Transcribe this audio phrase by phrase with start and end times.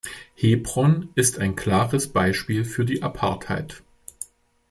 [0.33, 3.83] Hebron ist ein klares Beispiel für die Apartheid.